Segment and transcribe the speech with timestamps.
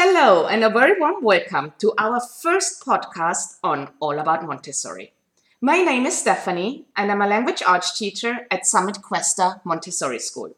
[0.00, 5.12] hello, and a very warm welcome to our first podcast on All About Montessori.
[5.60, 10.54] My name is Stephanie, and I'm a language arts teacher at Summit Questa Montessori School.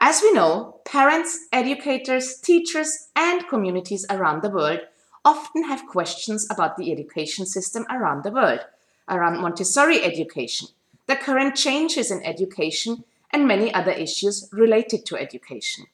[0.00, 4.80] As we know, parents, educators, teachers, and communities around the world
[5.24, 8.66] often have questions about the education system around the world,
[9.08, 10.68] around Montessori education,
[11.06, 15.86] the current changes in education, and many other issues related to education.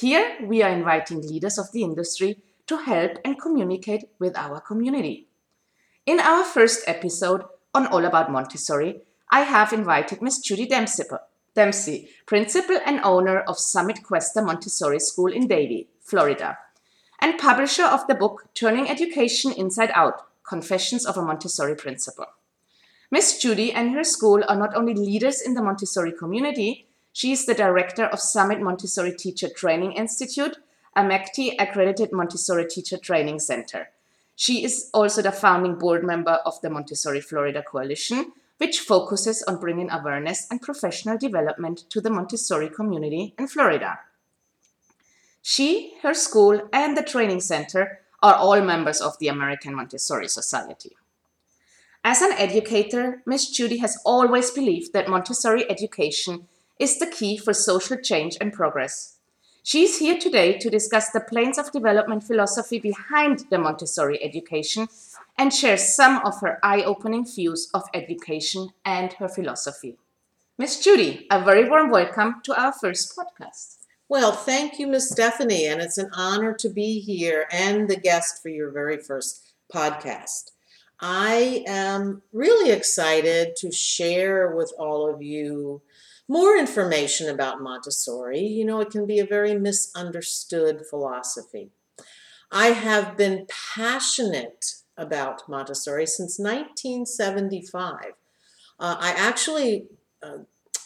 [0.00, 5.28] Here, we are inviting leaders of the industry to help and communicate with our community.
[6.04, 11.04] In our first episode on All About Montessori, I have invited Miss Judy Dempsey,
[11.54, 16.58] Dempsey, principal and owner of Summit Questa Montessori School in Davie, Florida,
[17.20, 22.26] and publisher of the book Turning Education Inside Out Confessions of a Montessori Principal.
[23.12, 27.46] Miss Judy and her school are not only leaders in the Montessori community, she is
[27.46, 30.58] the director of Summit Montessori Teacher Training Institute,
[30.96, 33.90] a MACTE accredited Montessori Teacher Training Center.
[34.34, 39.60] She is also the founding board member of the Montessori Florida Coalition, which focuses on
[39.60, 44.00] bringing awareness and professional development to the Montessori community in Florida.
[45.40, 50.96] She, her school, and the training center are all members of the American Montessori Society.
[52.02, 57.52] As an educator, Miss Judy has always believed that Montessori education is the key for
[57.52, 59.18] social change and progress.
[59.62, 64.88] She is here today to discuss the planes of development philosophy behind the Montessori education
[65.38, 69.96] and share some of her eye opening views of education and her philosophy.
[70.58, 73.78] Miss Judy, a very warm welcome to our first podcast.
[74.08, 78.42] Well, thank you, Miss Stephanie, and it's an honor to be here and the guest
[78.42, 80.50] for your very first podcast.
[81.00, 85.82] I am really excited to share with all of you
[86.28, 88.40] more information about Montessori.
[88.40, 91.70] You know, it can be a very misunderstood philosophy.
[92.50, 98.12] I have been passionate about Montessori since 1975.
[98.78, 99.86] Uh, I actually
[100.22, 100.38] uh,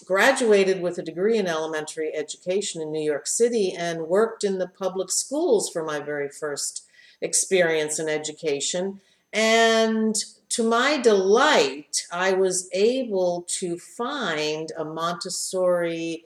[0.05, 4.69] graduated with a degree in elementary education in New York City and worked in the
[4.69, 6.87] public schools for my very first
[7.21, 9.01] experience in education.
[9.33, 10.17] And
[10.59, 16.25] to my delight, I was able to find a Montessori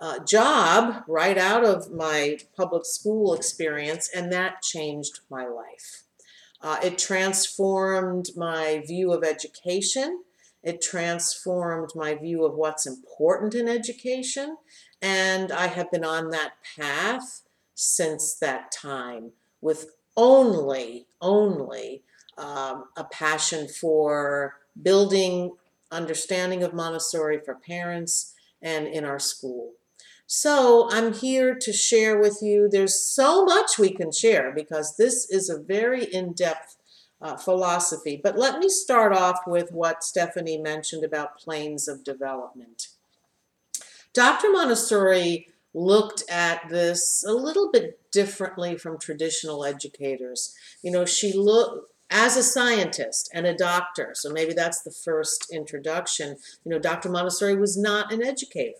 [0.00, 6.04] uh, job right out of my public school experience, and that changed my life.
[6.62, 10.22] Uh, it transformed my view of education.
[10.62, 14.56] It transformed my view of what's important in education.
[15.02, 17.42] And I have been on that path
[17.74, 22.02] since that time with only, only
[22.38, 25.52] um, a passion for building
[25.90, 29.72] understanding of Montessori for parents and in our school.
[30.26, 32.68] So I'm here to share with you.
[32.70, 36.76] There's so much we can share because this is a very in-depth
[37.20, 38.20] uh, philosophy.
[38.22, 42.88] But let me start off with what Stephanie mentioned about planes of development.
[44.12, 44.50] Dr.
[44.50, 50.54] Montessori looked at this a little bit differently from traditional educators.
[50.82, 55.52] You know, she looked as a scientist and a doctor, so maybe that's the first
[55.52, 56.36] introduction.
[56.64, 57.10] You know, Dr.
[57.10, 58.78] Montessori was not an educator.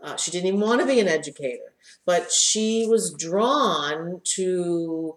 [0.00, 1.74] Uh, she didn't even want to be an educator,
[2.06, 5.16] but she was drawn to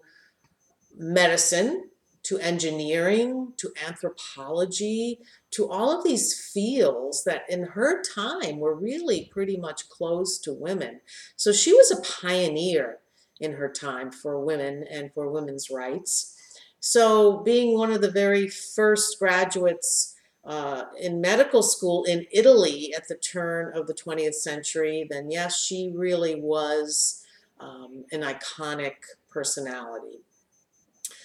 [0.96, 1.90] medicine,
[2.24, 5.20] to engineering, to anthropology,
[5.52, 10.52] to all of these fields that in her time were really pretty much closed to
[10.52, 11.00] women.
[11.36, 12.98] So she was a pioneer
[13.40, 16.36] in her time for women and for women's rights.
[16.86, 23.08] So, being one of the very first graduates uh, in medical school in Italy at
[23.08, 27.24] the turn of the 20th century, then yes, she really was
[27.58, 28.96] um, an iconic
[29.30, 30.18] personality.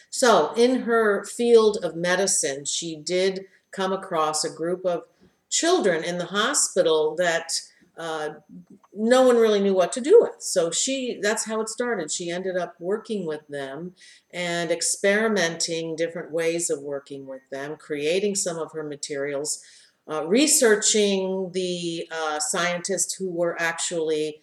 [0.10, 5.04] So, in her field of medicine, she did come across a group of
[5.50, 7.52] children in the hospital that
[8.00, 8.30] uh,
[8.94, 10.42] no one really knew what to do with.
[10.42, 12.10] So she, that's how it started.
[12.10, 13.94] She ended up working with them
[14.32, 19.62] and experimenting different ways of working with them, creating some of her materials,
[20.10, 24.42] uh, researching the uh, scientists who were actually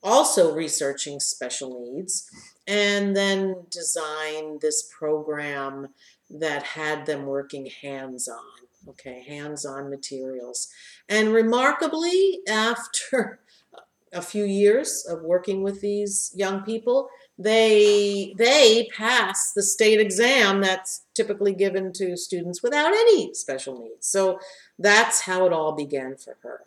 [0.00, 2.30] also researching special needs,
[2.68, 5.88] and then design this program
[6.30, 10.68] that had them working hands-on okay, hands-on materials.
[11.08, 13.40] And remarkably, after
[14.12, 20.60] a few years of working with these young people, they they pass the state exam
[20.60, 24.06] that's typically given to students without any special needs.
[24.06, 24.38] So
[24.78, 26.60] that's how it all began for her.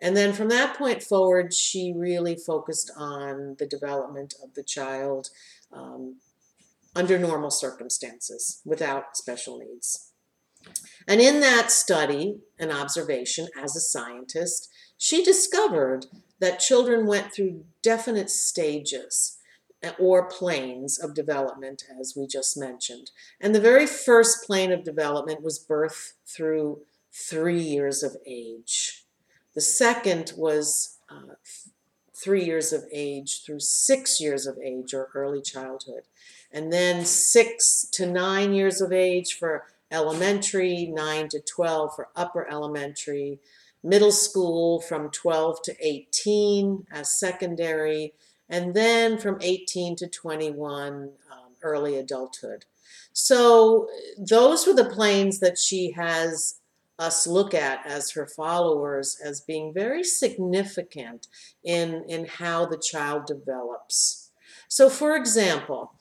[0.00, 5.30] And then from that point forward, she really focused on the development of the child
[5.72, 6.16] um,
[6.94, 10.07] under normal circumstances without special needs.
[11.06, 16.06] And in that study and observation as a scientist, she discovered
[16.40, 19.38] that children went through definite stages
[19.82, 23.10] uh, or planes of development, as we just mentioned.
[23.40, 26.82] And the very first plane of development was birth through
[27.12, 29.04] three years of age.
[29.54, 31.34] The second was uh,
[32.14, 36.02] three years of age through six years of age or early childhood.
[36.52, 42.48] And then six to nine years of age for elementary, nine to 12 for upper
[42.50, 43.40] elementary,
[43.82, 48.14] middle school from 12 to 18 as secondary,
[48.48, 51.10] and then from 18 to 21, um,
[51.62, 52.64] early adulthood.
[53.12, 53.88] So
[54.18, 56.60] those were the planes that she has
[56.98, 61.28] us look at as her followers as being very significant
[61.62, 64.30] in, in how the child develops.
[64.68, 65.92] So, for example,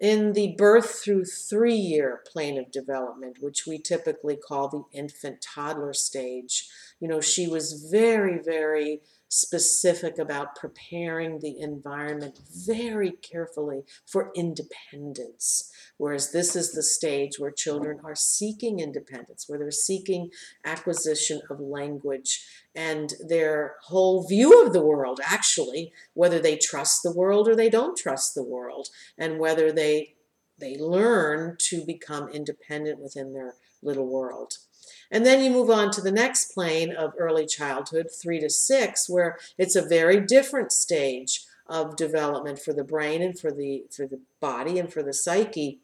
[0.00, 5.40] in the birth through three year plane of development, which we typically call the infant
[5.40, 6.68] toddler stage,
[7.00, 9.00] you know, she was very, very
[9.34, 15.72] specific about preparing the environment very carefully for independence.
[15.96, 20.30] Whereas this is the stage where children are seeking independence, where they're seeking
[20.64, 22.46] acquisition of language
[22.76, 27.70] and their whole view of the world, actually, whether they trust the world or they
[27.70, 28.88] don't trust the world,
[29.18, 30.14] and whether they
[30.60, 34.58] they learn to become independent within their little world.
[35.10, 39.08] And then you move on to the next plane of early childhood, three to six,
[39.08, 44.06] where it's a very different stage of development for the brain and for the for
[44.06, 45.80] the body and for the psyche.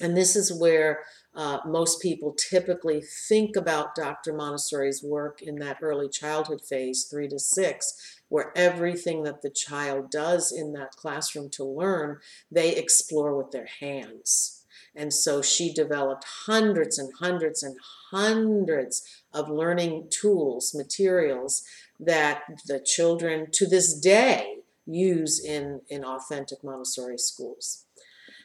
[0.00, 1.04] And this is where
[1.36, 4.32] uh, most people typically think about Dr.
[4.32, 10.10] Montessori's work in that early childhood phase, three to six, where everything that the child
[10.10, 12.18] does in that classroom to learn,
[12.50, 14.63] they explore with their hands.
[14.96, 17.76] And so she developed hundreds and hundreds and
[18.12, 19.02] hundreds
[19.32, 21.64] of learning tools, materials
[21.98, 27.84] that the children to this day use in, in authentic Montessori schools.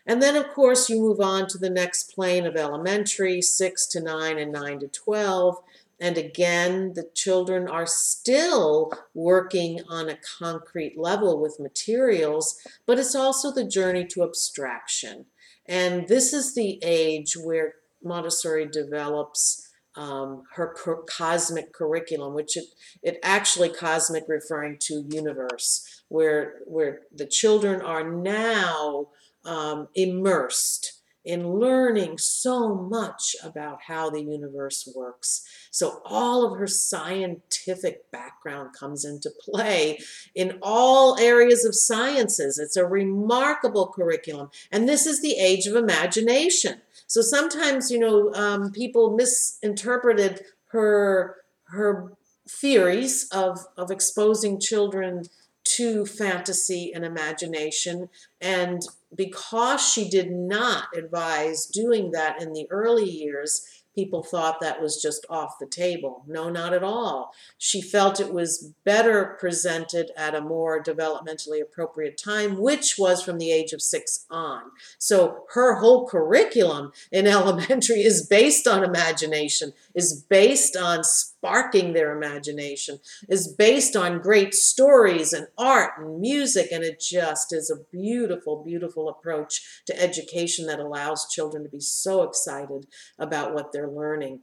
[0.05, 4.01] And then, of course, you move on to the next plane of elementary, 6 to
[4.01, 5.57] 9 and 9 to 12.
[5.99, 13.15] And again, the children are still working on a concrete level with materials, but it's
[13.15, 15.25] also the journey to abstraction.
[15.69, 20.73] And this is the age where Montessori develops um, her
[21.07, 22.65] cosmic curriculum, which it,
[23.03, 29.09] it actually cosmic referring to universe, where where the children are now
[29.45, 35.43] um, immersed in learning so much about how the universe works.
[35.69, 39.99] So all of her scientific background comes into play
[40.33, 42.57] in all areas of sciences.
[42.57, 44.49] It's a remarkable curriculum.
[44.71, 46.81] And this is the age of imagination.
[47.07, 52.13] So sometimes, you know, um, people misinterpreted her, her
[52.47, 55.25] theories of, of exposing children
[55.63, 58.09] to fantasy and imagination.
[58.41, 58.81] And
[59.15, 65.01] because she did not advise doing that in the early years, people thought that was
[65.01, 66.23] just off the table.
[66.27, 67.33] No, not at all.
[67.57, 73.37] She felt it was better presented at a more developmentally appropriate time, which was from
[73.37, 74.63] the age of six on.
[74.97, 82.15] So her whole curriculum in elementary is based on imagination, is based on sparking their
[82.15, 86.71] imagination, is based on great stories and art and music.
[86.71, 91.79] And it just is a beautiful, beautiful approach to education that allows children to be
[91.79, 94.41] so excited about what they're learning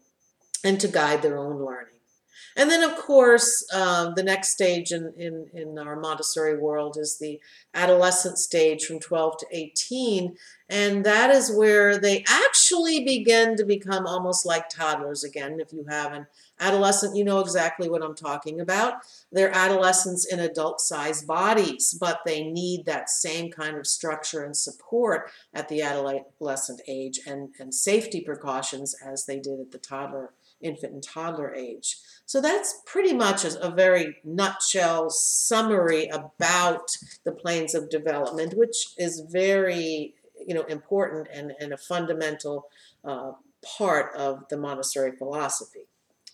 [0.65, 1.96] and to guide their own learning.
[2.57, 7.19] And then, of course, um, the next stage in, in, in our Montessori world is
[7.19, 7.39] the
[7.75, 10.37] adolescent stage from 12 to 18.
[10.71, 15.61] And that is where they actually begin to become almost like toddlers again.
[15.61, 16.27] If you have an
[16.59, 18.95] adolescent, you know exactly what I'm talking about.
[19.31, 24.57] They're adolescents in adult sized bodies, but they need that same kind of structure and
[24.57, 30.33] support at the adolescent age and, and safety precautions as they did at the toddler,
[30.61, 31.99] infant, and toddler age.
[32.25, 39.21] So that's pretty much a, very nutshell summary about the planes of development, which is
[39.29, 40.15] very
[40.47, 42.67] you know important and, and a fundamental
[43.05, 43.33] uh,
[43.79, 45.87] part of the Montessori philosophy.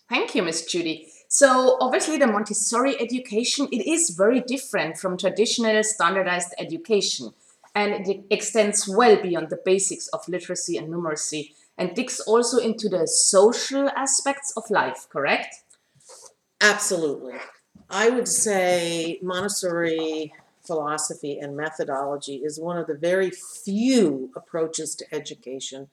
[0.09, 1.07] Thank you, Miss Judy.
[1.27, 7.33] So obviously the Montessori education, it is very different from traditional standardized education
[7.75, 12.89] and it extends well beyond the basics of literacy and numeracy and digs also into
[12.89, 15.55] the social aspects of life, correct?
[16.61, 17.35] Absolutely.
[17.89, 20.33] I would say Montessori
[20.65, 25.89] philosophy and methodology is one of the very few approaches to education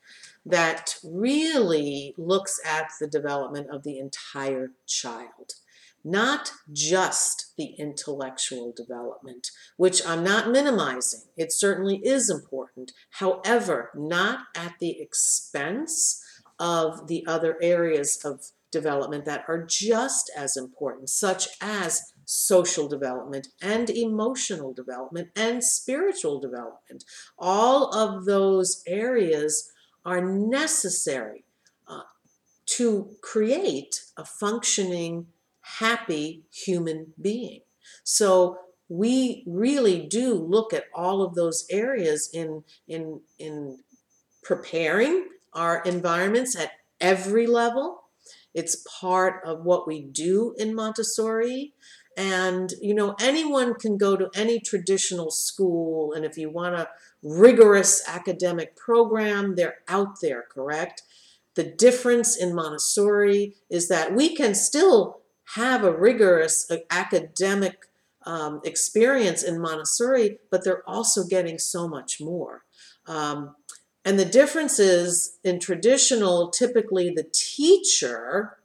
[0.46, 5.54] that really looks at the development of the entire child.
[6.02, 11.22] Not just the intellectual development, which I'm not minimizing.
[11.36, 12.92] It certainly is important.
[13.10, 16.22] However, not at the expense
[16.58, 23.48] of the other areas of development that are just as important, such as social development
[23.60, 27.04] and emotional development and spiritual development.
[27.36, 29.72] All of those areas
[30.04, 31.44] are necessary
[31.88, 32.02] uh,
[32.66, 35.26] to create a functioning,
[35.78, 37.60] happy human being.
[38.04, 38.58] So
[38.88, 43.78] we really do look at all of those areas in in in
[44.42, 48.02] preparing our environments at every level.
[48.52, 51.74] It's part of what we do in Montessori.
[52.16, 56.88] And, you know, anyone can go to any traditional school, and if you want a
[57.22, 61.02] rigorous academic program, they're out there, correct?
[61.54, 65.19] The difference in Montessori is that we can still
[65.54, 67.86] have a rigorous uh, academic
[68.26, 72.62] um, experience in Montessori, but they're also getting so much more.
[73.06, 73.56] Um,
[74.04, 78.58] and the difference is in traditional, typically the teacher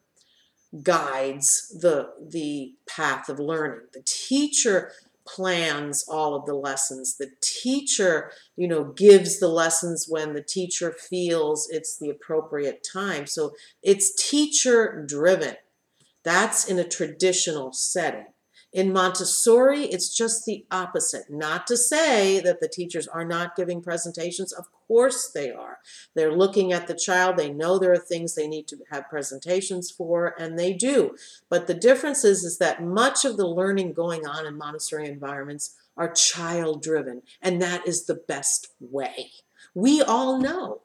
[0.83, 3.87] guides the the path of learning.
[3.93, 4.91] The teacher
[5.27, 7.17] plans all of the lessons.
[7.17, 13.25] The teacher, you know, gives the lessons when the teacher feels it's the appropriate time.
[13.25, 15.55] So it's teacher driven.
[16.25, 18.25] That's in a traditional setting.
[18.73, 21.29] In Montessori, it's just the opposite.
[21.29, 24.51] Not to say that the teachers are not giving presentations.
[24.51, 25.77] Of course they are.
[26.13, 27.37] They're looking at the child.
[27.37, 31.15] They know there are things they need to have presentations for, and they do.
[31.49, 35.75] But the difference is, is that much of the learning going on in Montessori environments
[35.95, 39.31] are child driven, and that is the best way.
[39.73, 40.81] We all know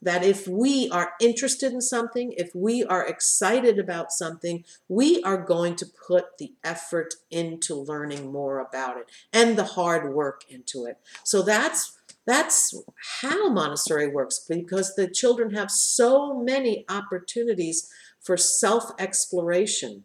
[0.00, 5.38] that if we are interested in something, if we are excited about something, we are
[5.38, 10.84] going to put the effort into learning more about it and the hard work into
[10.86, 10.98] it.
[11.24, 12.74] So that's that's
[13.20, 20.04] how Montessori works because the children have so many opportunities for self-exploration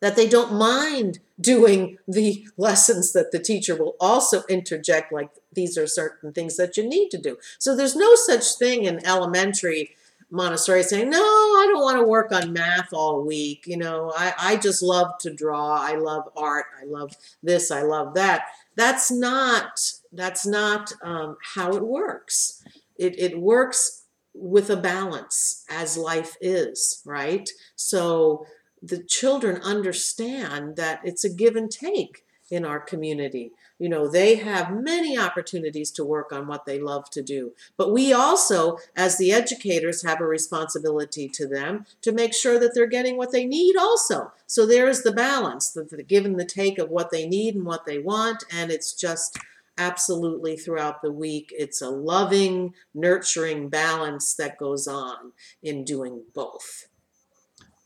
[0.00, 5.76] that they don't mind doing the lessons that the teacher will also interject like these
[5.78, 7.38] are certain things that you need to do.
[7.58, 9.96] So there's no such thing in elementary
[10.30, 13.64] Montessori saying, no, I don't want to work on math all week.
[13.66, 15.80] You know, I, I just love to draw.
[15.80, 16.66] I love art.
[16.80, 17.12] I love
[17.42, 17.70] this.
[17.70, 18.46] I love that.
[18.74, 22.62] That's not, that's not um, how it works.
[22.96, 27.48] It, it works with a balance as life is, right?
[27.76, 28.46] So
[28.82, 33.52] the children understand that it's a give and take in our community.
[33.78, 37.52] You know, they have many opportunities to work on what they love to do.
[37.76, 42.72] But we also, as the educators, have a responsibility to them to make sure that
[42.74, 44.32] they're getting what they need also.
[44.46, 47.66] So there's the balance, the, the give and the take of what they need and
[47.66, 48.44] what they want.
[48.50, 49.38] And it's just
[49.76, 51.52] absolutely throughout the week.
[51.56, 56.86] It's a loving, nurturing balance that goes on in doing both.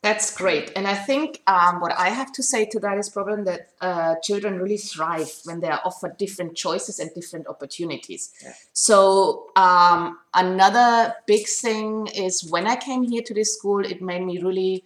[0.02, 0.72] That's great.
[0.76, 4.14] And I think um, what I have to say to that is probably that uh,
[4.22, 8.32] children really thrive when they are offered different choices and different opportunities.
[8.42, 8.54] Yeah.
[8.72, 14.24] So um, another big thing is when I came here to this school, it made
[14.24, 14.84] me really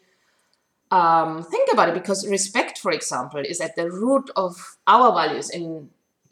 [0.90, 5.48] um, think about it because respect, for example, is at the root of our values
[5.48, 5.90] in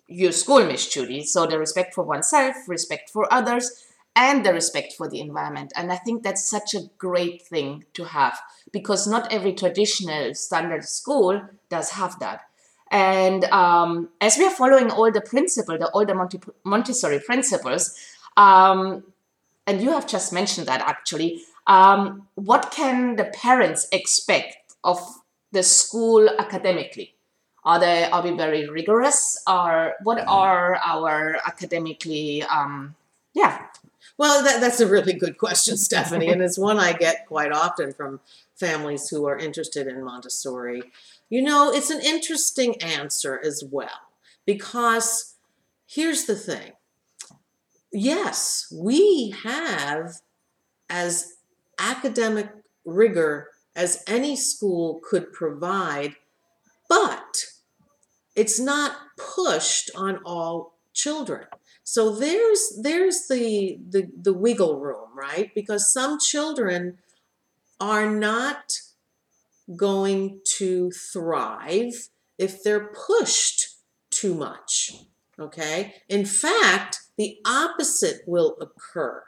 [0.08, 1.22] your school, Miss Judy.
[1.24, 5.72] So the respect for oneself, respect for others, and the respect for the environment.
[5.76, 8.38] And I think that's such a great thing to have
[8.73, 12.43] because not every traditional standard school does have that.
[12.91, 17.97] And um, as we are following all the principles, the all the Monte- Montessori principles,
[18.37, 19.05] um,
[19.67, 24.99] and you have just mentioned that actually, um, what can the parents expect of
[25.52, 27.14] the school academically?
[27.64, 29.43] Are they are we very rigorous?
[29.47, 32.95] Or what are our academically um,
[33.33, 33.69] yeah
[34.19, 37.93] well, that, that's a really good question, Stephanie, and it's one I get quite often
[37.93, 38.21] from
[38.66, 40.83] families who are interested in Montessori.
[41.28, 44.00] You know, it's an interesting answer as well,
[44.47, 45.35] because
[45.97, 46.73] here's the thing.
[47.92, 50.21] Yes, we have
[50.88, 51.35] as
[51.78, 52.49] academic
[52.85, 56.14] rigor as any school could provide,
[56.88, 57.47] but
[58.37, 61.47] it's not pushed on all children.
[61.85, 65.50] So there's there's the, the the wiggle room, right?
[65.54, 66.99] Because some children
[67.82, 68.78] are not
[69.76, 72.08] going to thrive
[72.38, 73.76] if they're pushed
[74.10, 74.92] too much.
[75.38, 75.94] Okay?
[76.08, 79.24] In fact, the opposite will occur.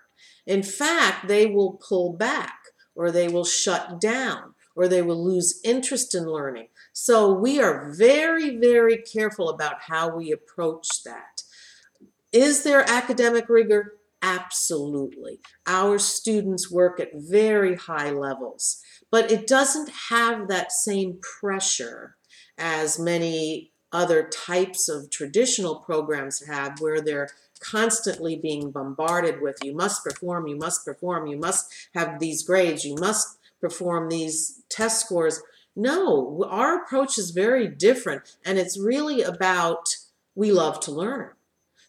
[0.46, 2.58] In fact, they will pull back
[2.94, 6.68] or they will shut down or they will lose interest in learning.
[6.92, 11.42] So we are very, very careful about how we approach that.
[12.32, 13.94] Is there academic rigor?
[14.24, 15.38] Absolutely.
[15.66, 22.16] Our students work at very high levels, but it doesn't have that same pressure
[22.56, 27.28] as many other types of traditional programs have where they're
[27.60, 32.82] constantly being bombarded with you must perform, you must perform, you must have these grades,
[32.82, 35.42] you must perform these test scores.
[35.76, 39.96] No, our approach is very different, and it's really about
[40.34, 41.33] we love to learn.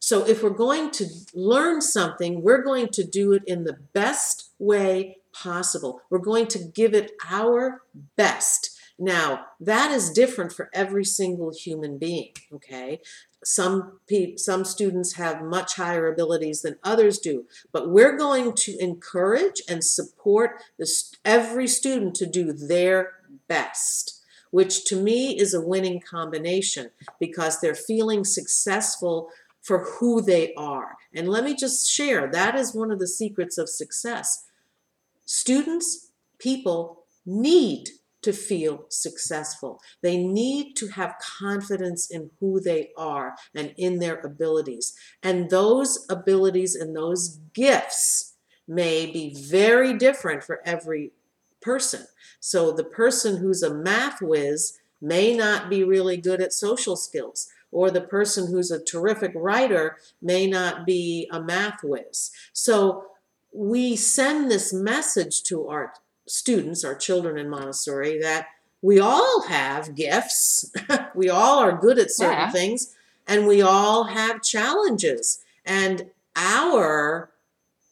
[0.05, 4.51] So if we're going to learn something, we're going to do it in the best
[4.59, 5.99] way possible.
[6.11, 7.81] We're going to give it our
[8.15, 8.79] best.
[8.99, 13.01] Now, that is different for every single human being, okay?
[13.43, 18.77] Some pe- some students have much higher abilities than others do, but we're going to
[18.77, 23.13] encourage and support this, every student to do their
[23.47, 24.21] best,
[24.51, 29.31] which to me is a winning combination because they're feeling successful
[29.65, 30.95] for who they are.
[31.11, 34.45] And let me just share that is one of the secrets of success.
[35.25, 37.89] Students, people need
[38.21, 39.79] to feel successful.
[40.01, 44.93] They need to have confidence in who they are and in their abilities.
[45.23, 48.35] And those abilities and those gifts
[48.67, 51.11] may be very different for every
[51.59, 52.05] person.
[52.39, 57.47] So the person who's a math whiz may not be really good at social skills.
[57.75, 62.31] Or the person who's a terrific writer may not be a math whiz.
[62.53, 63.07] So
[63.53, 65.91] we send this message to our
[66.25, 68.47] students, our children in Montessori, that
[68.81, 70.71] we all have gifts.
[71.15, 72.51] we all are good at certain yeah.
[72.51, 72.95] things,
[73.27, 75.43] and we all have challenges.
[75.65, 77.31] And our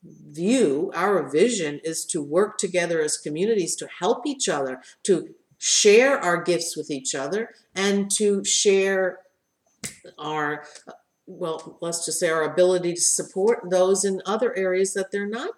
[0.01, 6.19] view, our vision is to work together as communities to help each other, to share
[6.19, 9.19] our gifts with each other, and to share
[10.17, 10.63] our
[11.25, 15.51] well, let's just say our ability to support those in other areas that they're not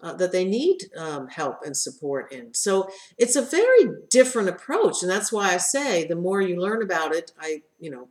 [0.00, 2.54] uh, that they need um, help and support in.
[2.54, 6.82] So it's a very different approach, and that's why I say the more you learn
[6.82, 8.08] about it, I you know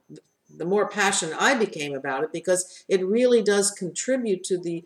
[0.49, 4.85] the more passionate I became about it because it really does contribute to the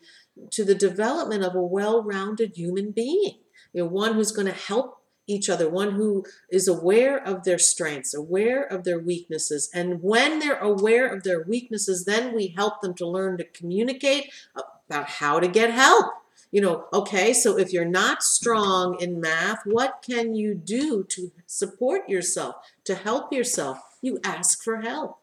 [0.52, 3.40] to the development of a well-rounded human being.
[3.74, 5.01] You know, one who's going to help
[5.32, 9.70] each other, one who is aware of their strengths, aware of their weaknesses.
[9.74, 14.32] And when they're aware of their weaknesses, then we help them to learn to communicate
[14.56, 16.12] about how to get help
[16.52, 21.32] you know, okay, so if you're not strong in math, what can you do to
[21.46, 23.80] support yourself, to help yourself?
[24.02, 25.18] You ask for help.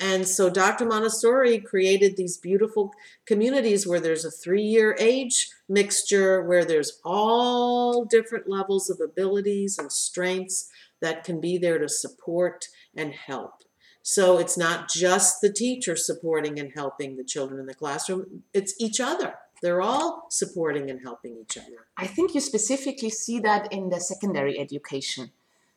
[0.00, 0.86] And so Dr.
[0.86, 2.92] Montessori created these beautiful
[3.26, 9.78] communities where there's a three year age mixture, where there's all different levels of abilities
[9.78, 10.68] and strengths
[11.00, 13.64] that can be there to support and help.
[14.02, 18.74] So it's not just the teacher supporting and helping the children in the classroom, it's
[18.78, 19.34] each other.
[19.62, 21.86] They're all supporting and helping each other.
[21.96, 25.30] I think you specifically see that in the secondary education.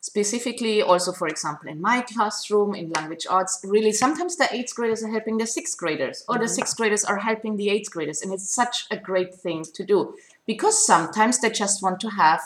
[0.06, 5.02] Specifically, also, for example, in my classroom in language arts, really sometimes the eighth graders
[5.02, 6.44] are helping the sixth graders, or mm-hmm.
[6.44, 8.22] the sixth graders are helping the eighth graders.
[8.22, 10.14] And it's such a great thing to do
[10.46, 12.40] because sometimes they just want to have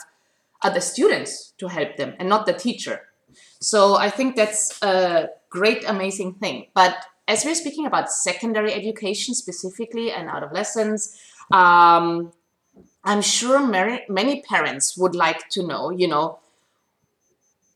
[0.63, 3.01] other students to help them and not the teacher.
[3.59, 6.65] So I think that's a great, amazing thing.
[6.73, 6.97] But
[7.27, 11.15] as we're speaking about secondary education specifically and adolescents,
[11.51, 12.33] um,
[13.03, 16.39] I'm sure many, many parents would like to know, you know,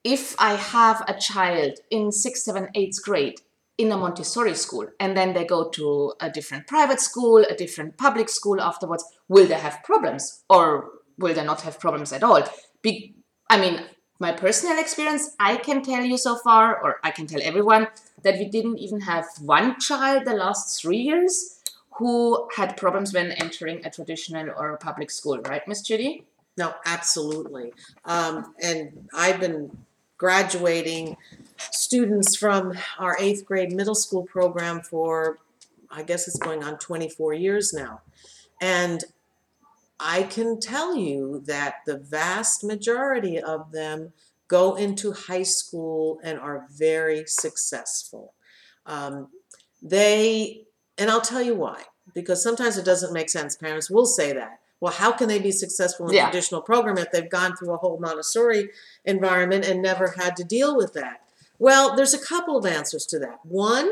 [0.06, 3.42] if I have a child in sixth, seventh, eighth grade
[3.80, 7.98] in a Montessori school and then they go to a different private school, a different
[7.98, 12.44] public school afterwards, will they have problems or will they not have problems at all?
[12.84, 13.16] Be-
[13.50, 13.82] I mean,
[14.20, 17.88] my personal experience, I can tell you so far, or I can tell everyone,
[18.22, 21.60] that we didn't even have one child the last three years
[21.98, 26.26] who had problems when entering a traditional or a public school, right, Miss Judy?
[26.58, 27.74] No, absolutely.
[28.06, 29.72] Um, and I've been
[30.18, 31.18] graduating
[31.58, 35.40] students from our eighth grade middle school program for,
[35.90, 38.02] I guess it's going on 24 years now.
[38.62, 39.04] And
[40.00, 44.14] I can tell you that the vast majority of them
[44.48, 48.34] go into high school and are very successful.
[48.86, 49.30] Um,
[49.82, 50.66] they
[50.98, 51.84] and I'll tell you why.
[52.14, 53.56] Because sometimes it doesn't make sense.
[53.56, 54.60] Parents will say that.
[54.86, 57.78] Well, how can they be successful in a traditional program if they've gone through a
[57.78, 58.70] whole Montessori
[59.04, 61.22] environment and never had to deal with that?
[61.58, 63.40] Well, there's a couple of answers to that.
[63.42, 63.90] One,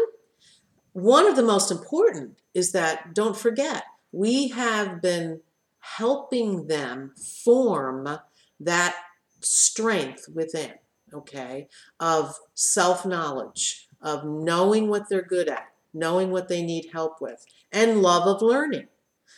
[0.91, 5.41] one of the most important is that don't forget, we have been
[5.79, 8.19] helping them form
[8.59, 8.95] that
[9.39, 10.73] strength within,
[11.11, 17.19] okay, of self knowledge, of knowing what they're good at, knowing what they need help
[17.19, 18.89] with, and love of learning.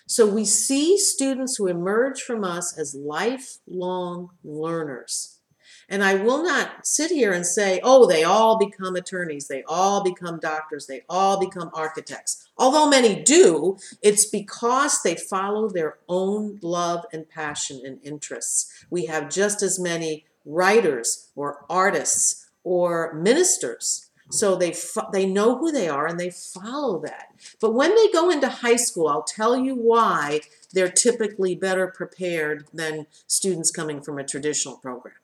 [0.07, 5.39] So we see students who emerge from us as lifelong learners.
[5.87, 10.03] And I will not sit here and say, oh, they all become attorneys, they all
[10.03, 12.47] become doctors, they all become architects.
[12.57, 18.85] Although many do, it's because they follow their own love and passion and interests.
[18.89, 24.04] We have just as many writers or artists or ministers.
[24.37, 24.75] So they
[25.13, 27.29] they know who they are and they follow that.
[27.61, 30.41] But when they go into high school, I'll tell you why
[30.73, 35.15] they're typically better prepared than students coming from a traditional program.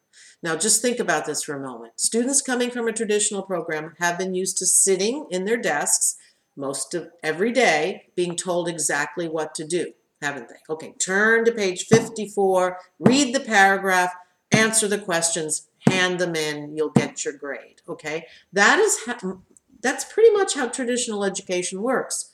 [0.44, 2.00] Now, just think about this for a moment.
[2.00, 6.16] Students coming from a traditional program have been used to sitting in their desks
[6.56, 10.56] most of every day, being told exactly what to do, haven't they?
[10.70, 14.14] Okay, turn to page 54, read the paragraph,
[14.52, 17.82] answer the questions, hand them in, you'll get your grade.
[17.88, 19.42] Okay, that is how,
[19.82, 22.32] that's pretty much how traditional education works.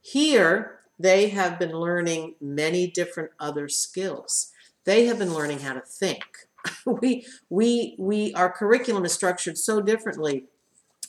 [0.00, 4.50] Here, they have been learning many different other skills.
[4.84, 6.24] They have been learning how to think
[6.86, 10.44] we we we our curriculum is structured so differently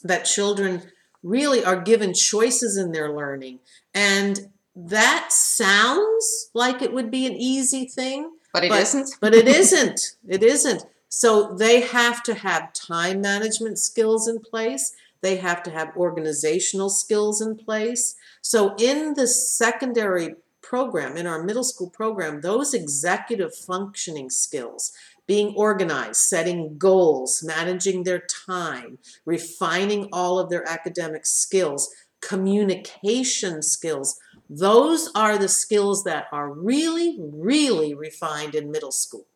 [0.03, 0.83] that children
[1.23, 3.59] really are given choices in their learning
[3.93, 9.33] and that sounds like it would be an easy thing but it but, not but
[9.33, 15.35] it isn't it isn't so they have to have time management skills in place they
[15.35, 21.63] have to have organizational skills in place so in the secondary program in our middle
[21.63, 24.93] school program those executive functioning skills
[25.31, 34.19] being organized, setting goals, managing their time, refining all of their academic skills, communication skills.
[34.49, 39.27] Those are the skills that are really, really refined in middle school.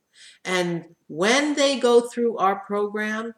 [0.46, 3.34] And when they go through our program,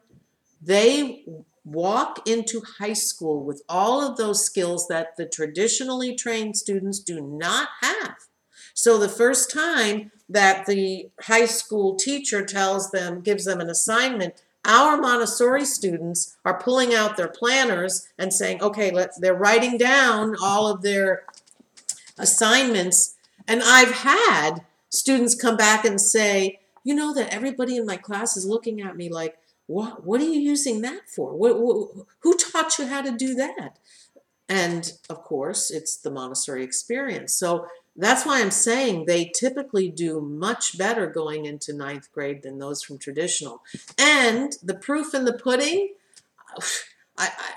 [0.62, 1.24] they
[1.64, 7.20] walk into high school with all of those skills that the traditionally trained students do
[7.20, 8.14] not have.
[8.74, 14.42] So the first time that the high school teacher tells them, gives them an assignment,
[14.64, 20.36] our Montessori students are pulling out their planners and saying, okay, let's, they're writing down
[20.42, 21.24] all of their
[22.18, 23.16] assignments.
[23.46, 28.36] And I've had students come back and say, you know that everybody in my class
[28.36, 29.36] is looking at me like,
[29.66, 31.34] what, what are you using that for?
[31.36, 31.88] What, what,
[32.20, 33.78] who taught you how to do that?
[34.48, 37.34] And of course, it's the Montessori experience.
[37.34, 42.58] So that's why I'm saying they typically do much better going into ninth grade than
[42.58, 43.62] those from traditional.
[43.98, 45.94] And the proof in the pudding,
[47.18, 47.52] I, I,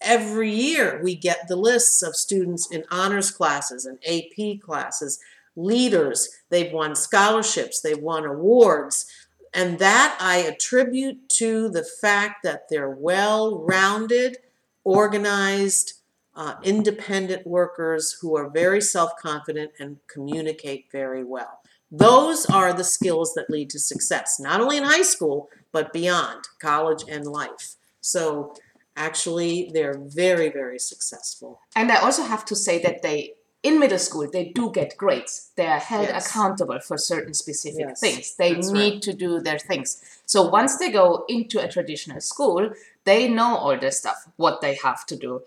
[0.00, 5.18] every year we get the lists of students in honors classes and AP classes,
[5.62, 9.06] leaders, they've won scholarships, they've won awards.
[9.52, 14.38] And that I attribute to the fact that they're well rounded,
[14.84, 15.94] organized,
[16.34, 21.60] uh, independent workers who are very self confident and communicate very well.
[21.90, 26.44] Those are the skills that lead to success, not only in high school, but beyond
[26.60, 27.74] college and life.
[28.00, 28.54] So,
[28.96, 31.60] actually, they're very, very successful.
[31.74, 35.50] And I also have to say that they, in middle school, they do get grades.
[35.56, 36.26] They are held Yes.
[36.26, 38.34] accountable for certain specific Yes, things.
[38.36, 39.02] They need right.
[39.02, 40.02] to do their things.
[40.24, 42.70] So once they go into a traditional school,
[43.04, 45.42] they know all this stuff, what they have to do.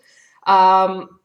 [0.46, 1.18] Um,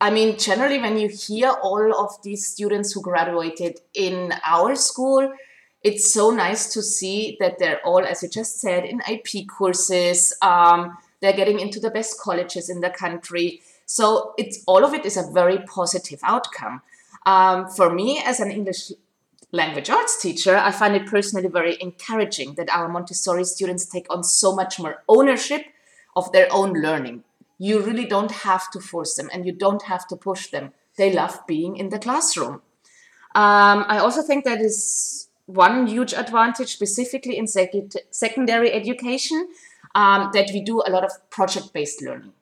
[0.00, 5.32] I mean, generally, when you hear all of these students who graduated in our school,
[5.82, 10.34] it's so nice to see that they're all, as you just said, in IP courses.
[10.40, 13.60] Um, they're getting into the best colleges in the country.
[13.86, 16.82] So it's all of it is a very positive outcome.
[17.26, 18.92] Um, for me, as an English
[19.52, 24.22] language arts teacher, I find it personally very encouraging that our Montessori students take on
[24.22, 25.62] so much more ownership
[26.14, 27.24] of their own learning.
[27.58, 30.72] You really don't have to force them and you don't have to push them.
[30.96, 32.62] They love being in the classroom.
[33.34, 37.72] Um, I also think that is one huge advantage, specifically in sec-
[38.10, 39.48] secondary education,
[39.94, 42.32] um, that we do a lot of project based learning.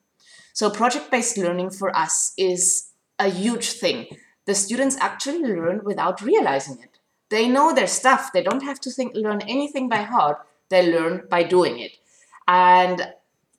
[0.53, 4.07] So, project based learning for us is a huge thing.
[4.47, 6.99] The students actually learn without realizing it.
[7.29, 8.33] They know their stuff.
[8.33, 10.39] They don't have to think, learn anything by heart.
[10.69, 11.93] They learn by doing it.
[12.47, 13.13] And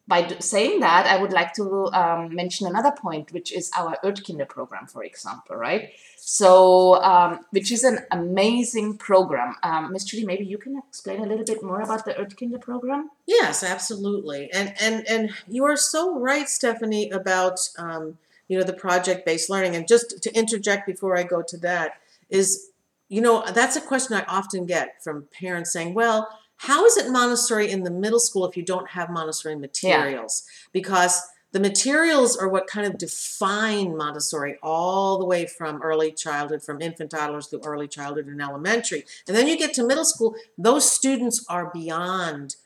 [0.07, 4.47] by saying that, I would like to um, mention another point, which is our Erdkinder
[4.47, 5.91] program, for example, right?
[6.15, 9.55] So, um, which is an amazing program.
[9.63, 10.05] Um, Ms.
[10.05, 13.09] Judy, maybe you can explain a little bit more about the Erdkinder program?
[13.25, 14.49] Yes, absolutely.
[14.53, 18.17] And and and you are so right, Stephanie, about um,
[18.47, 19.75] you know the project-based learning.
[19.75, 22.69] And just to interject before I go to that is,
[23.09, 27.11] you know, that's a question I often get from parents saying, "Well, how is it
[27.11, 31.21] Montessori in the middle school if you don't have Montessori materials?" Because
[31.53, 36.81] the materials are what kind of define Montessori all the way from early childhood, from
[36.81, 39.05] infant toddlers through early childhood and elementary.
[39.27, 42.57] And then you get to middle school, those students are beyond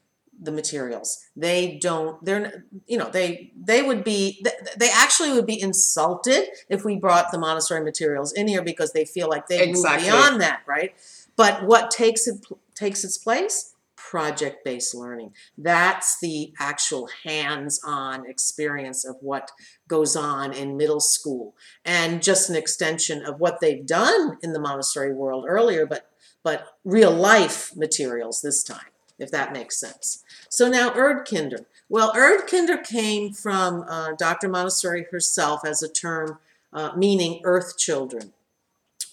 [0.41, 1.19] the materials.
[1.35, 4.43] They don't, they're, you know, they, they would be,
[4.75, 9.05] they actually would be insulted if we brought the Montessori materials in here because they
[9.05, 10.09] feel like they Exactly.
[10.09, 10.95] move beyond that, right?
[11.35, 13.70] But what takes it, takes its place?
[14.11, 15.31] Project-based learning.
[15.57, 19.51] That's the actual hands-on experience of what
[19.87, 24.59] goes on in middle school and just an extension of what they've done in the
[24.59, 26.09] Montessori world earlier, but
[26.43, 30.25] but real life materials this time, if that makes sense.
[30.49, 31.63] So now Erdkinder.
[31.87, 34.49] Well, Erdkinder came from uh, Dr.
[34.49, 36.39] Montessori herself as a term
[36.73, 38.33] uh, meaning earth children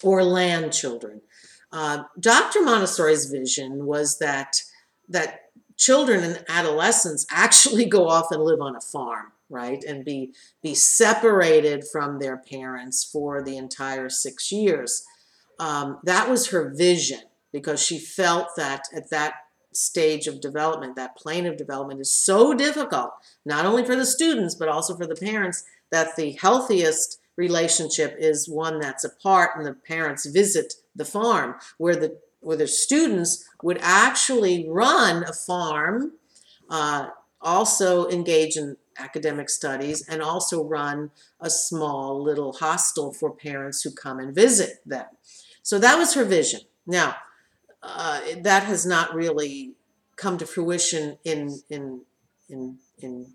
[0.03, 1.21] or land children.
[1.71, 2.61] Uh, Dr.
[2.63, 4.63] Montessori's vision was that
[5.09, 5.41] that
[5.77, 10.75] children and adolescents actually go off and live on a farm, right, and be be
[10.75, 15.03] separated from their parents for the entire six years.
[15.59, 19.33] Um, that was her vision because she felt that at that
[19.73, 23.11] stage of development, that plane of development is so difficult,
[23.45, 28.49] not only for the students, but also for the parents, that the healthiest relationship is
[28.49, 33.77] one that's apart and the parents visit the farm, where the where the students would
[33.81, 36.13] actually run a farm,
[36.69, 37.09] uh,
[37.41, 43.91] also engage in academic studies, and also run a small little hostel for parents who
[43.91, 45.05] come and visit them.
[45.63, 46.61] So that was her vision.
[46.85, 47.15] Now,
[47.81, 49.73] uh, that has not really
[50.15, 52.01] come to fruition in in
[52.49, 53.27] in in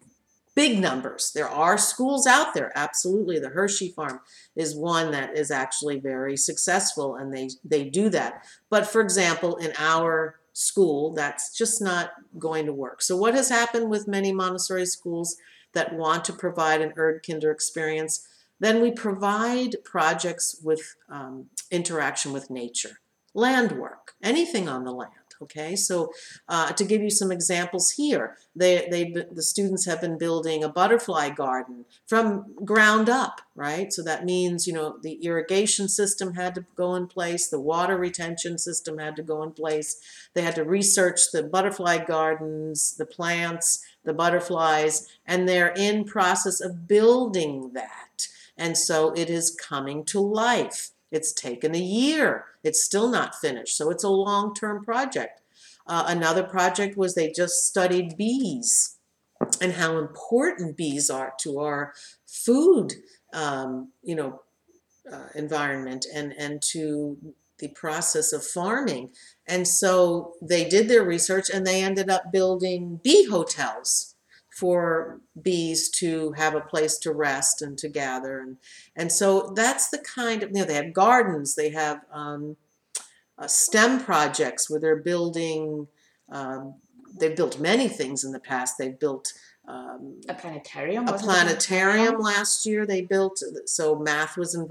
[0.54, 1.32] big numbers.
[1.34, 3.38] There are schools out there, absolutely.
[3.38, 4.20] The Hershey Farm
[4.56, 8.44] is one that is actually very successful, and they they do that.
[8.70, 13.02] But for example, in our school, that's just not going to work.
[13.02, 15.36] So what has happened with many Montessori schools
[15.72, 18.26] that want to provide an Erdkinder experience?
[18.60, 23.00] Then we provide projects with um, interaction with nature,
[23.34, 25.10] land work, anything on the land.
[25.42, 26.12] Okay, so
[26.48, 30.68] uh, to give you some examples here, they, they, the students have been building a
[30.68, 33.92] butterfly garden from ground up, right?
[33.92, 37.98] So that means, you know, the irrigation system had to go in place, the water
[37.98, 40.00] retention system had to go in place.
[40.34, 46.60] They had to research the butterfly gardens, the plants, the butterflies, and they're in process
[46.60, 48.28] of building that.
[48.56, 50.90] And so it is coming to life.
[51.14, 52.46] It's taken a year.
[52.62, 53.76] It's still not finished.
[53.76, 55.40] So it's a long term project.
[55.86, 58.96] Uh, another project was they just studied bees
[59.60, 61.92] and how important bees are to our
[62.26, 62.94] food,
[63.32, 64.40] um, you know,
[65.12, 67.16] uh, environment and, and to
[67.58, 69.10] the process of farming.
[69.46, 74.13] And so they did their research and they ended up building bee hotels
[74.54, 78.38] for bees to have a place to rest and to gather.
[78.38, 78.56] And
[78.94, 82.56] and so that's the kind of you know they have gardens they have um,
[83.38, 85.88] uh, STEM projects where they're building
[86.30, 86.74] um,
[87.18, 88.76] they've built many things in the past.
[88.78, 89.32] They've built
[89.66, 91.08] um, A planetarium?
[91.08, 93.42] a planetarium last year they built.
[93.66, 94.68] So math was in,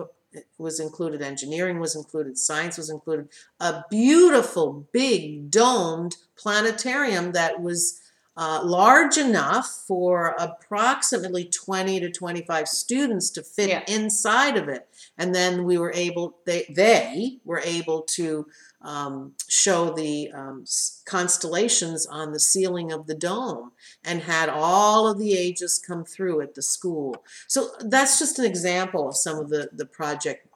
[0.58, 3.30] was included engineering was included science was included.
[3.60, 8.00] A beautiful big domed planetarium that was
[8.36, 13.84] uh, large enough for approximately 20 to 25 students to fit Yeah.
[13.88, 18.48] inside of it and then we were able they they were able to
[18.82, 20.66] um, show the um,
[21.06, 23.72] constellations on the ceiling of the dome
[24.04, 27.16] and had all of the ages come through at the school
[27.48, 30.48] so that's just an example of some of the the project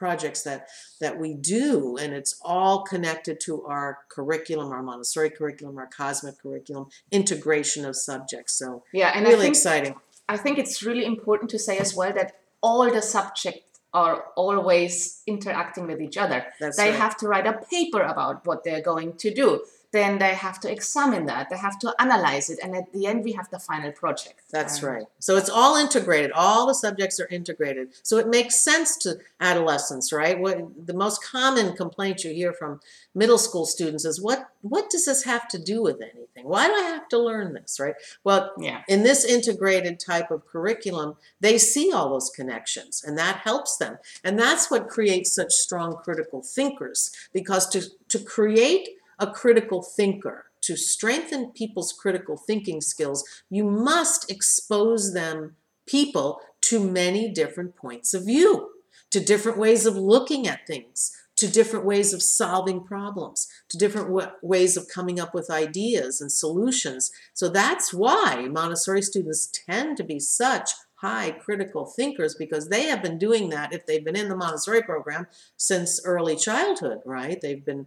[0.00, 0.66] projects that
[0.98, 6.36] that we do and it's all connected to our curriculum our montessori curriculum our cosmic
[6.42, 9.94] curriculum integration of subjects so Yeah, and I really think exciting
[10.34, 12.30] I think it's really important to say as well that
[12.62, 16.46] all the subjects are always interacting with each other.
[16.60, 17.04] that's they right.
[17.04, 19.48] have to write a paper about what they're going to do
[19.92, 23.24] then they have to examine that, they have to analyze it, and at the end
[23.24, 24.42] we have the final project.
[24.50, 25.04] That's right.
[25.18, 26.30] So it's all integrated.
[26.32, 27.88] All the subjects are integrated.
[28.02, 30.38] So it makes sense to adolescents, right?
[30.38, 32.80] What the most common complaint you hear from
[33.14, 36.44] middle school students is what what does this have to do with anything?
[36.44, 37.94] Why do I have to learn this, right?
[38.24, 38.82] Well, Yeah.
[38.88, 43.98] in this integrated type of curriculum, they see all those connections and that helps them.
[44.22, 48.88] And that's what creates such strong critical thinkers because to to create
[49.20, 55.56] a critical thinker, to strengthen people's critical thinking skills, you must expose them
[55.86, 58.70] people to many different points of view,
[59.10, 64.10] to different ways of looking at things, to different ways of solving problems, to different
[64.10, 67.10] wa ways of coming up with ideas and solutions.
[67.32, 73.02] So that's why Montessori students tend to be such high critical thinkers because they have
[73.02, 77.40] been doing that if they've been in the Montessori program since early childhood, right?
[77.40, 77.86] They've been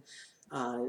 [0.50, 0.86] uh,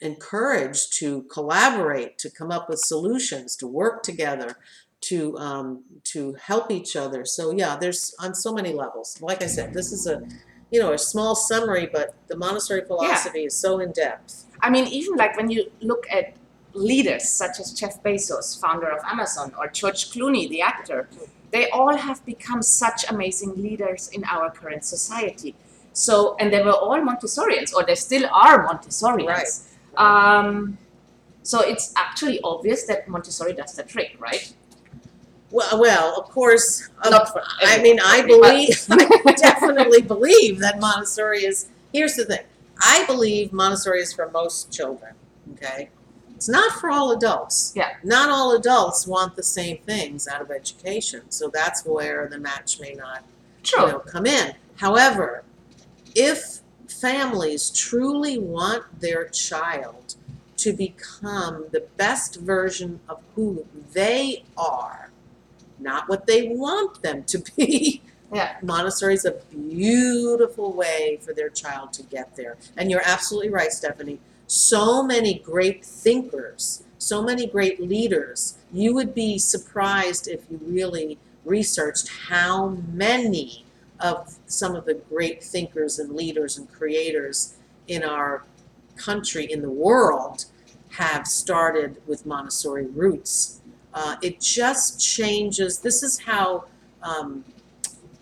[0.00, 4.56] encouraged to collaborate, to come up with solutions, to work together,
[5.00, 7.24] to um, to help each other.
[7.24, 9.20] So yeah, there's on so many levels.
[9.20, 10.22] Like I said, this is a
[10.70, 14.44] you know a small summary, but the Montessori philosophy is so in depth.
[14.60, 16.34] I mean, even like when you look at
[16.74, 21.08] leaders such as Jeff Bezos, founder of Amazon, or George Clooney, the actor,
[21.50, 25.54] they all have become such amazing leaders in our current society.
[25.92, 29.67] So, and they were all Montessorians, or they still are Montessorians.
[29.98, 30.78] Um,
[31.42, 34.52] so it's actually obvious that Montessori does the trick, right?
[35.50, 36.88] Well, well, of course.
[37.04, 41.68] um, Not for I mean, I believe, I definitely believe that Montessori is.
[41.92, 42.44] Here's the thing:
[42.80, 45.14] I believe Montessori is for most children.
[45.54, 45.88] Okay,
[46.34, 47.72] it's not for all adults.
[47.74, 47.94] Yeah.
[48.04, 52.78] Not all adults want the same things out of education, so that's where the match
[52.78, 53.24] may not
[53.62, 53.86] True.
[53.86, 54.54] you know, come in.
[54.76, 55.44] However,
[56.14, 56.57] if
[57.00, 60.16] families truly want their child
[60.56, 65.10] to become the best version of who they are,
[65.78, 68.56] not what they want them to be, Yeah.
[68.62, 72.56] Montessori is a beautiful way for their child to get there.
[72.76, 74.18] And you're absolutely right, Stephanie.
[74.46, 78.58] So many great thinkers, so many great leaders.
[78.72, 83.64] You would be surprised if you really researched how many
[84.00, 87.56] of some of the great thinkers and leaders and creators
[87.86, 88.44] in our
[88.96, 90.46] country, in the world,
[90.90, 93.60] have started with Montessori roots.
[93.94, 95.78] Uh, it just changes.
[95.78, 96.64] This is how.
[97.02, 97.44] Um,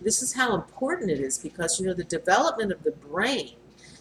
[0.01, 3.55] this is how important it is because you know the development of the brain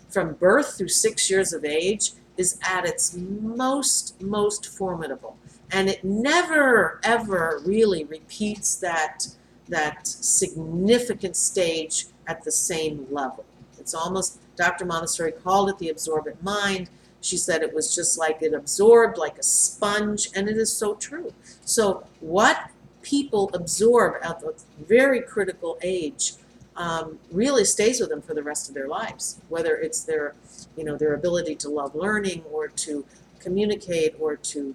[0.08, 5.36] from birth through six years of age is at its most most formidable
[5.72, 9.26] and it never ever really repeats that
[9.68, 13.44] that significant stage at the same level
[13.78, 16.88] it's almost dr montessori called it the absorbent mind
[17.20, 20.94] she said it was just like it absorbed like a sponge and it is so
[20.94, 21.32] true
[21.64, 22.70] so what
[23.02, 24.52] people absorb at a
[24.84, 26.32] very critical age
[26.76, 29.40] um, really stays with them for the rest of their lives.
[29.48, 30.34] Whether it's their,
[30.76, 33.04] you know, their ability to love learning or to
[33.38, 34.74] communicate or to,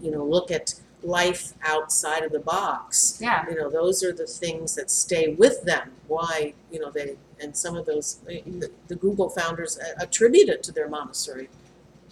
[0.00, 0.74] you know, look at
[1.06, 3.18] life outside of the box.
[3.20, 3.48] Yeah.
[3.48, 5.92] You know, those are the things that stay with them.
[6.08, 10.02] Why, you know, they and some of those eh, the, the Google founders eh, a-
[10.04, 11.48] attribute it to their Montessori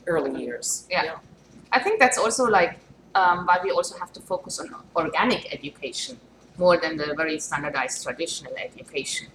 [0.06, 0.40] early mm-hmm.
[0.40, 0.86] years.
[0.90, 1.18] Yeah.
[1.72, 2.78] I think that's also like
[3.14, 6.18] um, why we also have to focus on organic education
[6.56, 9.28] more than the very standardized traditional education.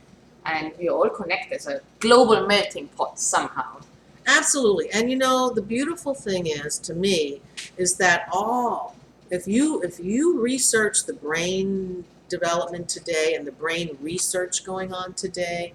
[0.46, 3.80] And we all connect as a global melting pot somehow.
[4.26, 4.90] Absolutely.
[4.92, 7.42] And you know, the beautiful thing is to me
[7.78, 8.96] is that all
[9.30, 15.14] if you if you research the brain development today and the brain research going on
[15.14, 15.74] today,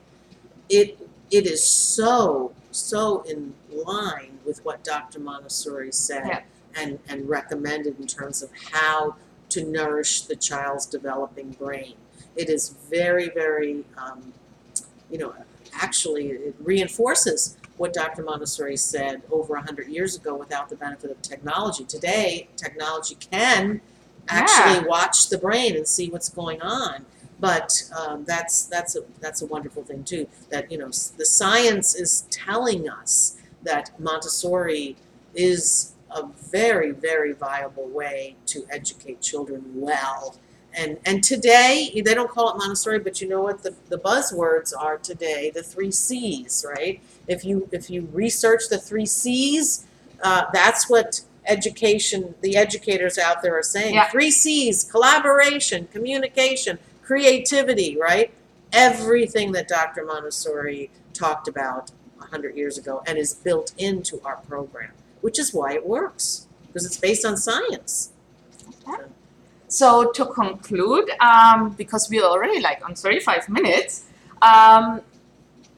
[0.69, 0.99] it
[1.31, 5.21] it is so so in line with what Dr.
[5.21, 6.43] Montessori said Yeah.
[6.77, 9.17] and and recommended in terms of how
[9.51, 11.95] to nourish the child's developing brain.
[12.37, 14.33] It is very very um,
[15.11, 15.35] you know
[15.81, 18.23] actually it reinforces what Dr.
[18.23, 21.85] Montessori said over 100 years ago without the benefit of technology.
[21.85, 23.81] Today, technology can
[24.29, 27.07] actually watch the brain and see what's going on.
[27.41, 30.29] But um, that's that's a that's a wonderful thing too.
[30.51, 34.97] That you know the science is telling us that Montessori
[35.35, 40.37] is a very very viable way to educate children well.
[40.73, 44.73] And and today they don't call it Montessori, but you know what the, the buzzwords
[44.79, 45.51] are today?
[45.53, 47.03] The three C's, right?
[47.27, 49.87] If you if you research the three C's,
[50.23, 53.94] uh, that's what education the educators out there are saying.
[53.94, 54.09] Yeah.
[54.09, 57.96] Three C's: collaboration, communication, creativity.
[57.98, 58.33] Right?
[58.73, 60.05] Everything that Dr.
[60.05, 64.90] Montessori talked about hundred years ago and is built into our program.
[65.21, 68.11] which is why it works because it's based on science.
[68.87, 69.05] Okay.
[69.69, 74.05] So to conclude, um, because we're already like on 35 minutes,
[74.42, 75.01] um,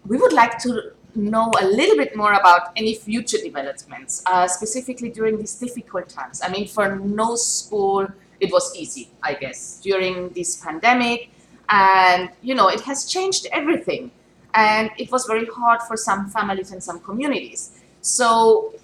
[0.07, 5.11] we would like to know a little bit more about any future developments, uh, specifically
[5.11, 6.41] during these difficult times.
[6.43, 8.07] I mean, for no school,
[8.41, 11.31] it was easy, I guess, during this pandemic.
[11.69, 14.11] And, you know, it has changed everything.
[14.55, 17.73] And it was very hard for some families and some communities.
[18.01, 18.75] So,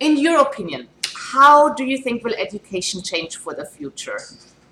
[0.00, 4.20] in your opinion, how do you think will education change for the future?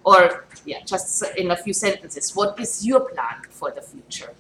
[0.05, 4.33] Or, yeah, just in a few sentences, what is your plan for the future?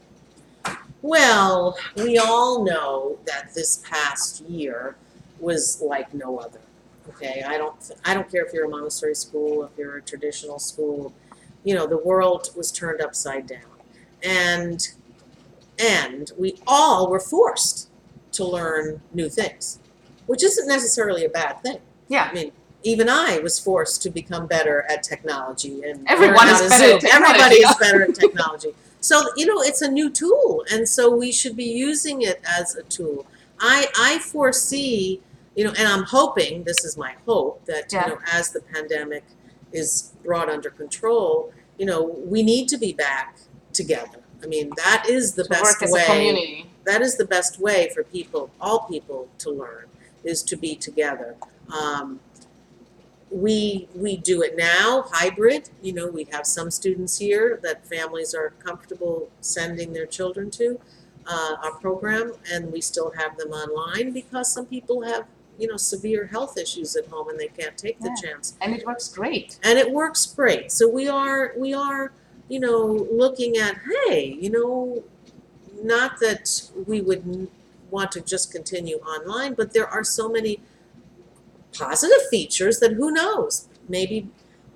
[1.02, 4.96] Well, we all know that this past year
[5.40, 6.60] was like no other.
[7.08, 7.74] Okay, I don't
[8.04, 11.12] I don't care if you're a Montessori school, if you're a traditional school,
[11.64, 13.60] you know, the world was turned upside down.
[14.22, 14.88] And
[15.78, 17.88] and we all were forced
[18.32, 19.80] to learn new things,
[20.26, 21.78] which isn't necessarily a bad thing.
[22.08, 22.28] Yeah.
[22.30, 22.52] I mean,
[22.84, 27.10] even I was forced to become better at technology and Everyone is better Zoom.
[27.12, 28.74] Everybody is better at technology.
[29.02, 32.74] So you know, it's a new tool, and so we should be using it as
[32.76, 33.26] a tool.
[33.60, 35.20] I I foresee,
[35.56, 38.06] you know, and I'm hoping this is my hope that Yeah.
[38.08, 39.24] you know, as the pandemic
[39.72, 43.38] is brought under control, you know, we need to be back
[43.72, 44.20] together.
[44.42, 46.70] I mean, that is the to best work as way a community.
[46.84, 49.86] that is the best way for people, all people, to learn
[50.24, 51.36] is to be together.
[51.72, 52.20] Um,
[53.32, 55.70] we we do it now hybrid.
[55.82, 60.78] You know, we have some students here that families are comfortable sending their children to
[61.26, 65.26] uh, our program, and we still have them online because some people have
[65.58, 68.86] you know severe health issues at home and they can't take the chance And it
[68.86, 69.58] works great.
[69.62, 70.72] and it works great.
[70.72, 72.12] So we are we are
[72.48, 73.76] you know looking at
[74.06, 75.02] hey you know
[75.82, 77.48] not that we would
[77.90, 80.60] want to just continue online, but there are so many
[81.72, 84.28] positive features that who knows maybe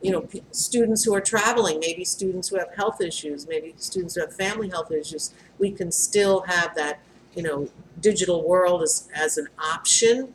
[0.02, 4.20] you know students who are traveling maybe students who have health issues maybe students who
[4.20, 7.00] have family health issues we can still have that
[7.34, 7.68] you know
[8.00, 10.32] digital world as, as an option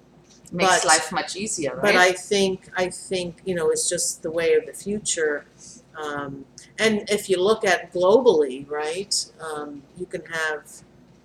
[0.54, 1.82] Makes But- life much easier, right?
[1.82, 5.46] but I think I think you know it's just the way of the future.
[5.96, 6.44] Um,
[6.78, 10.64] and if you look at globally, right, um, you can have.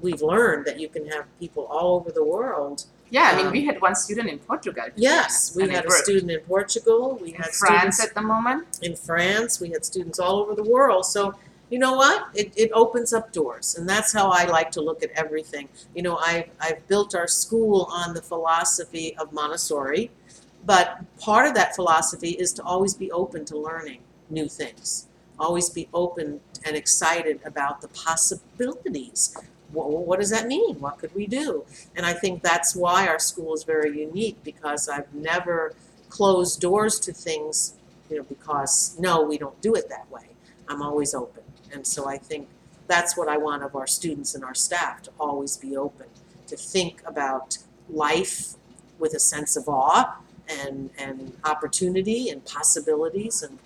[0.00, 2.84] We've learned that you can have people all over the world.
[3.10, 4.84] Yeah, I mean, um, we had one student in Portugal.
[4.96, 6.04] Yes, we and it had a worked.
[6.04, 7.18] student in Portugal.
[7.20, 8.78] We in had France students at the moment.
[8.82, 9.60] in France.
[9.60, 11.06] We had students all over the world.
[11.06, 11.34] So
[11.70, 12.28] you know what?
[12.34, 15.68] It, it opens up doors, and that's how I like to look at everything.
[15.94, 20.10] You know, I I've built our school on the philosophy of Montessori,
[20.64, 24.00] but part of that philosophy is to always be open to learning
[24.30, 25.06] new things.
[25.38, 29.36] Always be open and excited about the possibilities.
[29.72, 30.80] What, what does that mean?
[30.80, 31.64] What could we do?
[31.96, 35.74] And I think that's why our school is very unique because I've never
[36.08, 37.74] closed doors to things,
[38.10, 40.28] you know, because no, we don't do it that way.
[40.68, 41.42] I'm always open.
[41.72, 42.48] And so I think
[42.86, 46.06] that's what I want of our students and our staff to always be open,
[46.46, 47.58] to think about
[47.88, 48.54] life
[48.98, 50.16] with a sense of awe
[50.48, 53.42] and, and opportunity and possibilities.
[53.42, 53.58] And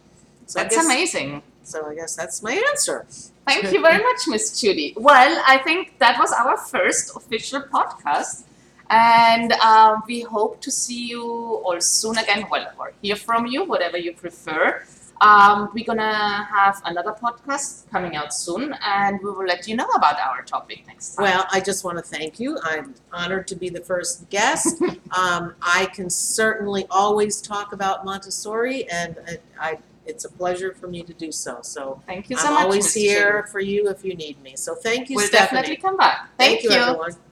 [0.46, 1.42] so That's amazing.
[1.62, 3.06] So I guess that's my answer.
[3.46, 4.94] Thank you very much, Miss Judy.
[4.96, 8.44] Well, I think that was our first official podcast.
[8.90, 13.64] And um, we hope to see you all soon again, well, or hear from you,
[13.64, 14.84] whatever you prefer.
[15.20, 19.88] Um, we're gonna have another podcast coming out soon, and we will let you know
[19.88, 21.24] about our topic next time.
[21.24, 22.58] Well, I just want to thank you.
[22.62, 24.80] I'm honored to be the first guest.
[25.16, 29.78] um, I can certainly always talk about Montessori, and I, I,
[30.11, 31.61] it's a pleasure for me to do so.
[31.62, 32.64] So thank you so I'm much.
[32.64, 33.50] always Miss here Judy.
[33.52, 34.54] for you if you need me.
[34.56, 35.61] So thank you, We'll Stephanie.
[35.62, 36.28] definitely come back.
[36.36, 37.12] Thank, you, everyone.